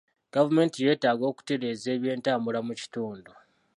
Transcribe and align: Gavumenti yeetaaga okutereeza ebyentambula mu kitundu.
Gavumenti 0.33 0.77
yeetaaga 0.85 1.23
okutereeza 1.31 1.87
ebyentambula 1.95 2.59
mu 2.67 2.73
kitundu. 2.79 3.31